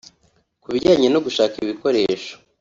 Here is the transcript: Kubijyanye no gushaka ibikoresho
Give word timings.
Kubijyanye 0.63 1.07
no 1.11 1.19
gushaka 1.25 1.55
ibikoresho 1.63 2.33